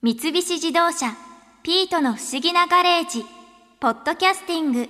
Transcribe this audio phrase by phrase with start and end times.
[0.00, 1.16] 三菱自動車
[1.64, 3.24] 「ピートの不思議なガレージ」
[3.82, 4.88] 「ポッドキャスティング」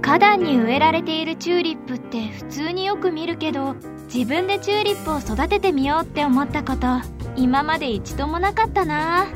[0.00, 3.74] 花壇に植えられているチューリップって普通によく見るけど
[4.06, 6.86] 自分でチューリップを育ててみようって思ったこと
[7.34, 9.26] 今まで一度もなかったな。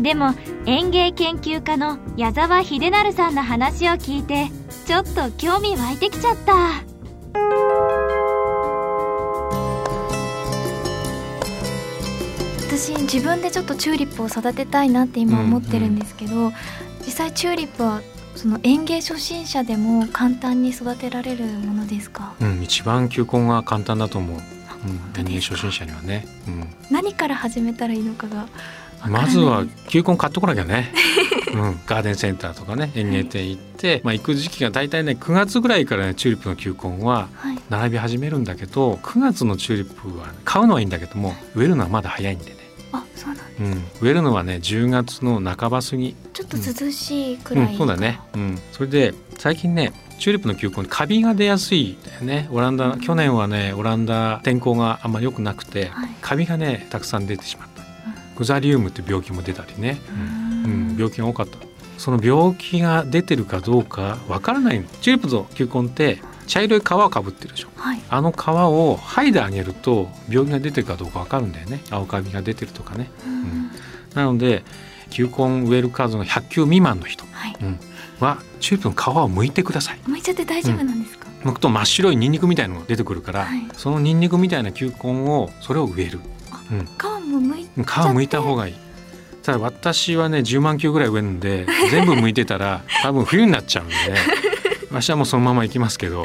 [0.00, 0.34] でも
[0.66, 4.48] 園芸研究家の矢沢秀成さんの話を聞いて
[4.86, 7.77] ちょっと興味湧いてきちゃった。
[12.78, 16.52] 私自分でちょっとチューリップを育てたいなって今思ってるんですけど、うんうん、
[17.04, 18.02] 実際チューリップは
[18.36, 28.46] その園芸初心者でも簡単に育てられるものですか、うん、一番球根が簡単だと思う、うん、園芸初心者にはね、うん、何から始めたらいいのかが
[29.08, 30.92] まずは球根買っとかなきゃね。
[31.54, 37.28] うん、ガーデンセンターとかね園芸店行って、はい、まあ、行く時期が大体ね9月ぐらいからねチューリップの球根は
[37.70, 42.57] 並び始めるんだけど、はい、9月のチューリップは買うのはいいんだけども植えるのはまだ早いんで
[43.18, 46.14] そうなんうん、植えるのはね10月の半ば過ぎ。
[46.32, 52.48] ちょっと涼しいくらい、うん、そうだね、うん、それで最近ねチューリップの球根にカビが出やすいんだよね。
[52.50, 57.82] オランダ、うん、去年はねオランダ天候があんまり良くなくて、はい、カビがねたくさん出てしまった、
[58.36, 60.00] グザリウムって病気も出たりね、
[60.64, 61.58] うん病気が多かった。
[61.98, 64.86] その病気が出てるかどうかわからないの。
[65.00, 71.80] チューリップの球根って茶色い皮をかぶってるでしょ、はい、あの皮を剥いであげると病気が出てるかどうかわかるんだよね。
[71.90, 73.70] 青カビが出てるとかね、うん、
[74.14, 74.64] なので
[75.10, 77.56] 球根植える数が100球未満の人、はい。
[77.62, 77.78] うん、
[78.18, 79.98] はチューリップの皮を剥いてください。
[80.04, 86.20] 剥いちゃって大丈夫なんですか、剥くと真っ白いニンニクみたいのが出てくるから、はい、そのニンニクみたいな球根をそれを植える、
[86.72, 86.88] うん、皮
[87.30, 88.74] も剥い皮剥いた方がいい。
[89.42, 93.94] ただ私はね10万球ぐらい植えるんで全部剥いてたら多分冬になっちゃうんで
[94.90, 96.24] 私はもうそのままいきますけど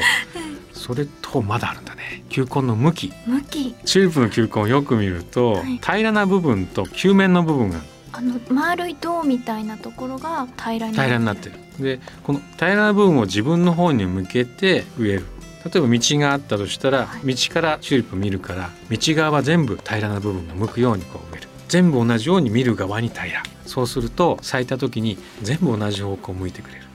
[0.72, 2.24] それとまだあるんだね。
[2.28, 3.12] 球根の向き。
[3.26, 3.74] 向き。
[3.84, 7.80] チューリップの球根をよく見ると、はい、平らな部分と球面の部分が
[8.12, 11.56] あの丸い銅みたいなところが平らに平らになってる。
[11.78, 15.26] でこの平らな部分を自分の方に向けて植える。
[15.64, 21.48] 例えば道があったとしたら、はい、道からチューリップを見るから道側は全部平らな部分が向くようにこう植える。
[21.68, 23.42] 全部同じように見る側に平ら。
[23.64, 26.86] そうすると咲いた時に全部同じ方向を向いてくれる、うん、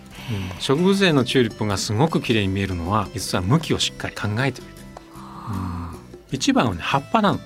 [0.59, 4.67] 植物園のチューリップがすごく綺麗に見えるのは実は向きをしっかり考えてる、
[5.49, 5.95] うん、
[6.31, 7.39] 一番はね葉っぱなの、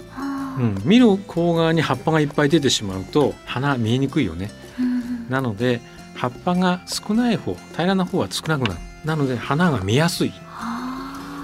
[0.59, 5.81] うん、見る甲側に葉っぱがいっぱい出てしまうと花見えにくいよね、うん、なので
[6.15, 8.79] 葉っぱが少ない方平らな方は少なくなる。
[9.03, 10.31] なので花が見やすい。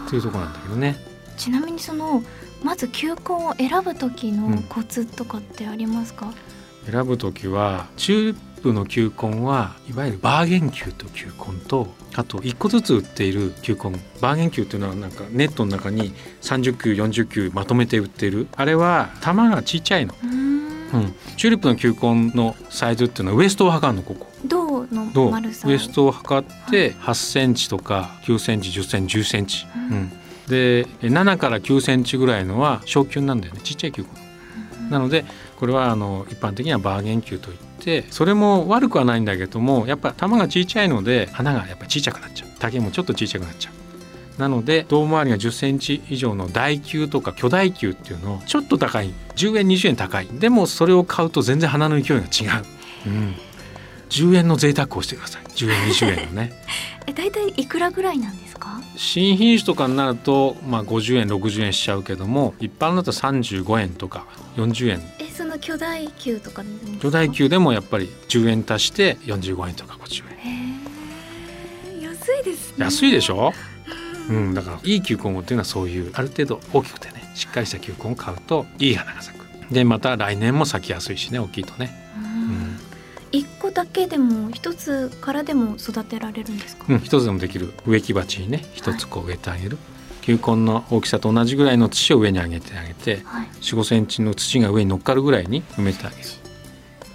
[0.09, 0.95] というところなんだけどね。
[1.37, 2.23] ちなみにその
[2.63, 6.33] まず球根を選ぶ時のコツとかってありますか、
[6.85, 13.91] うん、選ぶ時はチューリップの球根はいわゆるバーゲン球と球根とあと1個ずつ売っている球根。
[14.21, 18.47] バーゲン球っていうのはなんかネットの中に30球40球まとめて売ってる。
[18.55, 20.15] あれは玉がちっちゃいの。
[20.23, 24.27] うん、チューリップの球根のサイズっていうのはウエストを測るのここ。
[24.45, 30.09] 銅の丸さウエストを測って8センチとか9センチ10センチ10センチ、うん、
[30.47, 33.61] で7から9センチぐらいのは小球なんだよね。
[33.63, 34.28] ちっちゃい球根。
[34.89, 35.25] なので
[35.57, 43.73] これはあの一般的にはバーゲン球といってそれも悪くはないんだけどもやっぱ玉が小さいので花がやっぱ小さくなっちゃう竹もちょっと小さくなっちゃう。
[44.39, 52.63] なので胴回りが10センチ以上の大球とか巨大球っていうのをちょっと高い10円20円高いでもそれを買うと全然花の勢いが違う。
[53.07, 53.35] うん
[54.09, 55.43] 10円の贅沢をしてください。
[55.43, 56.53] 10円20円のね。
[57.07, 58.49] え大体いくらぐらいなんです
[58.99, 64.25] 新品種とかになると、まあ、50円60円しちゃうけども一般だと35円とか
[64.57, 65.01] 40円。
[65.19, 66.63] えその巨大球とか
[67.01, 72.01] 巨大球でもやっぱり10円足して45円とか50円。
[72.01, 72.75] 安いですね。
[72.79, 73.53] 安いでしょ？
[74.29, 79.45] うん、だからいい球根っていうのはそういうある程度大きくてねしっかりした球根を買うといい花が咲く。
[79.73, 81.97] でまた来年も咲きやすいしね大きいとね。
[82.17, 82.88] 一
[83.69, 86.85] 個だけでも一つからでも育てられるんですか？
[86.89, 89.77] うん、一つでもできる植木鉢にね一つこう植えてあげる。
[89.77, 89.77] は
[90.21, 96.23] い、球根の大きさと同じぐらいの土を上に上げてあげて、はい、45センチの土が上に乗っかるぐらいに埋めてあげる。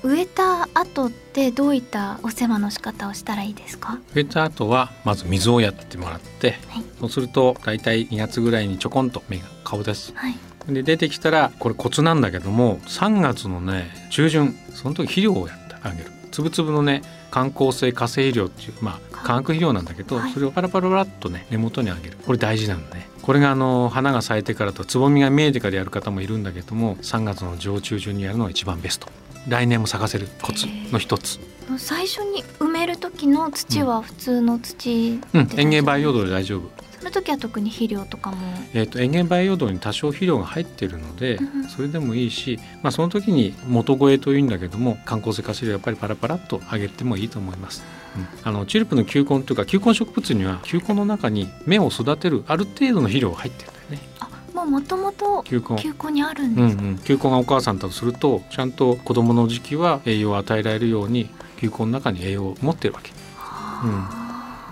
[0.03, 3.99] 植えた後ってどういったお世話の仕方をしたらいいですか？
[4.15, 10.37] 植えた後はまず水をやってもらって、はい、そうすると大体2月ぐらいにちょこんと芽が顔出す、はい、
[10.69, 15.55] で出てきたらこれコツなんだけども3月のね中旬その時肥料をや
[15.87, 22.17] あげるつぶつぶのね観光性化成肥料っていうまあ化学肥料なんだけど、はい、それをパラパラパラっとね根元にあげる。
[22.27, 23.07] これ大事なのね。
[23.23, 29.07] これがあの花が咲いてからとつぼみが見えてからやる方もいるんだけども3月の上中旬にやるのが一番ベスト。
[29.47, 31.39] 来年も咲かせるコツの一つ。
[31.79, 38.37] 最初に埋める時の土は普通の土、うん、園芸培養土で大丈夫その時は特に肥料とかも？
[38.73, 47.85] えー、と塩原培養土に多少肥料が入ってるので、うんそれでもいいし、まあ、その時に元肥というんだけども観光性化飼料やっぱりパラパラっとあげてもいいと思います。
[48.17, 48.27] うん。
[48.43, 54.01] あのチューリップの球根というか球根植物には球根の中に芽を育てるある程度の肥料が入ってるんだよね。
[54.21, 56.11] あもともと球根。
[56.11, 61.29] にあるんうんうですか、ん、球根がお母さんだとするとちゃんと子供の時期は栄養を与えられるように
[61.59, 63.11] 球根の中に栄養を持ってるわけ。
[63.37, 64.24] はあ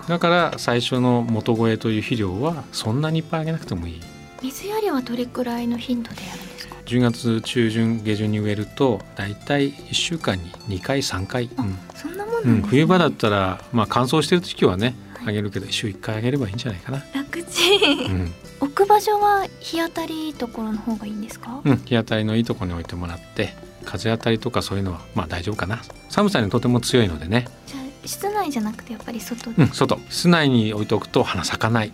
[0.07, 4.01] だから最初の元肥という肥料はそんなにいっぱいあげなくてもいい。
[4.41, 11.77] 水やりはどれくらいの頻度でやるんですか？10月中旬下旬に植えるとだいたい1週間に2回3回、うん。
[11.95, 17.61] そんなもんなんうん、冬場だったら、まあ、乾燥してる時期はねはいあげるけど週1回あげればいいんじゃないかな、楽ち
[18.09, 18.33] うん。
[18.59, 23.53] 置く場所は日当たりいいところの方がいいんですか、うん、日当たりのいいところに置いてもらって
[23.85, 25.81] 風当たりとかそういうのはまあ大丈夫かな。
[26.09, 29.51] 寒さにとても強いのでね、じゃあ室内じゃなくてやっぱり外？
[29.51, 29.99] で、うん、外。
[30.09, 31.91] 室内に置いておくと花咲かない、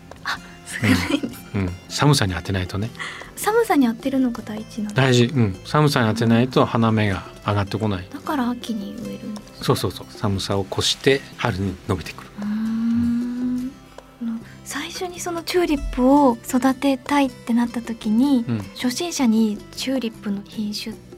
[0.65, 1.39] 少ないです。
[1.55, 2.89] うん、寒さに当てないとね。
[3.35, 5.01] 寒さに当てるのが大事なんだ。
[5.01, 8.07] 大事、うん、寒さに当てないと花芽が上がってこない。
[8.09, 10.07] だから秋に植えるんですそうそうそう。
[10.09, 12.29] 寒さを越して春に伸びてくる。
[14.65, 18.57] 最初にそのチューリップを育てたいってなった時に、うん。
[18.75, 21.08] 初心者にチューリップの品種って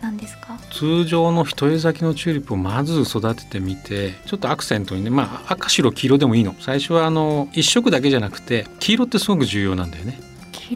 [0.00, 0.58] 何ですか？
[0.70, 6.54] 通常の一重咲きのチューリップをまず育ててみてちょっとアクセントにねまあ赤白黄色でもいいの。
[6.60, 10.20] 最初はあの一色だけじゃなくて黄色ってすごく重要なんだよね、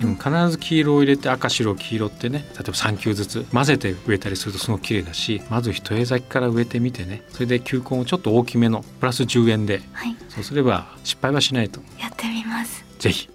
[0.02, 7.22] うん、必ず黄色を入れて赤白黄色ってね例えば3球ずつ混ぜて植えたりするとすごく綺麗だしまず一重咲きから植えてみてね。
[7.30, 9.82] それで球根をちょっと大きめのプラス10円で。
[9.92, 10.16] はい。
[10.28, 11.80] そうすれば失敗はしないと。
[12.00, 12.84] やってみます。
[12.98, 13.28] ぜひ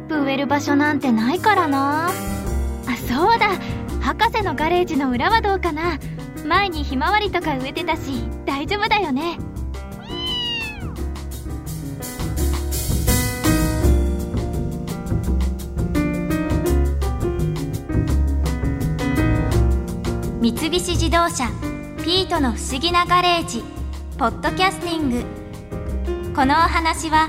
[0.00, 2.08] ップ植える場所なんてないからな。
[2.08, 2.12] あ
[3.08, 3.50] そうだ。
[4.00, 5.98] 博士のガレージの裏はどうかな。
[6.46, 9.38] 前にひまわりとか植えてたし大丈夫だよね。
[20.40, 21.50] 三菱自動車
[22.02, 23.62] ピートの不思議なガレージ
[24.18, 25.24] ポッドキャスティング。
[26.34, 27.28] このお話は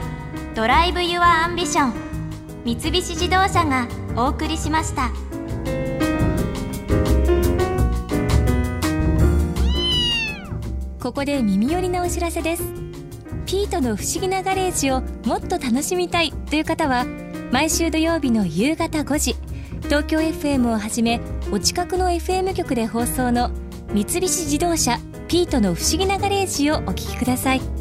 [0.55, 2.10] Drive your Ambition。
[2.63, 5.11] 三菱自動車がお送りしました。
[11.01, 12.63] ここで耳寄りなお知らせです
[13.47, 17.05] ピートの不思議なガレージをもっと楽しみたいという方は
[17.51, 19.35] 毎週土曜日の夕方5時
[19.85, 21.19] 東京 FM をはじめ
[21.51, 23.49] お近くの FM 局で放送の
[23.93, 27.80] 三菱自動車ピートの不思議なガレージをお聞きください